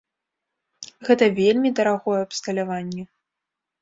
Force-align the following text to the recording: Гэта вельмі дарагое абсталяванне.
Гэта 1.09 1.27
вельмі 1.39 1.69
дарагое 1.81 2.17
абсталяванне. 2.25 3.03